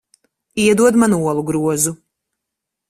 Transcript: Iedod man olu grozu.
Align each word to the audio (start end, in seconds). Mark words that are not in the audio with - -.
Iedod 0.63 0.95
man 1.01 1.13
olu 1.29 1.43
grozu. 1.49 1.93